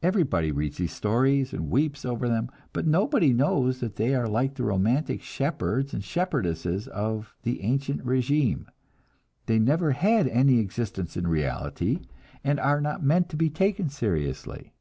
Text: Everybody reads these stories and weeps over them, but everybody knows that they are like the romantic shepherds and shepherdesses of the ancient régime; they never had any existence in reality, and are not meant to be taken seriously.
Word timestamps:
Everybody 0.00 0.52
reads 0.52 0.76
these 0.76 0.92
stories 0.92 1.52
and 1.52 1.72
weeps 1.72 2.04
over 2.04 2.28
them, 2.28 2.48
but 2.72 2.86
everybody 2.86 3.32
knows 3.32 3.80
that 3.80 3.96
they 3.96 4.14
are 4.14 4.28
like 4.28 4.54
the 4.54 4.62
romantic 4.62 5.22
shepherds 5.22 5.92
and 5.92 6.04
shepherdesses 6.04 6.86
of 6.86 7.34
the 7.42 7.62
ancient 7.62 8.06
régime; 8.06 8.66
they 9.46 9.58
never 9.58 9.90
had 9.90 10.28
any 10.28 10.60
existence 10.60 11.16
in 11.16 11.26
reality, 11.26 11.98
and 12.44 12.60
are 12.60 12.80
not 12.80 13.02
meant 13.02 13.28
to 13.30 13.36
be 13.36 13.50
taken 13.50 13.88
seriously. 13.88 14.72